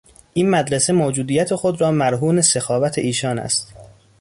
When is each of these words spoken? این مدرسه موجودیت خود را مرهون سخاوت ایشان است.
این 0.33 0.49
مدرسه 0.49 0.93
موجودیت 0.93 1.55
خود 1.55 1.81
را 1.81 1.91
مرهون 1.91 2.41
سخاوت 2.41 2.97
ایشان 2.97 3.39
است. 3.39 3.73